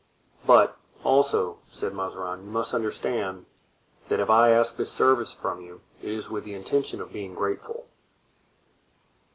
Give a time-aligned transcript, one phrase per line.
[0.47, 3.45] "But, also," said Mazarin, "you must understand
[4.09, 7.35] that if I ask this service from you it is with the intention of being
[7.35, 7.85] grateful."